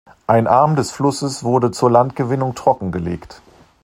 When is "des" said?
0.75-0.89